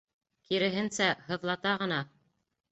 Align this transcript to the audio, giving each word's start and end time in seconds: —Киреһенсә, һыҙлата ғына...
—Киреһенсә, 0.47 1.11
һыҙлата 1.29 1.77
ғына... 1.85 2.03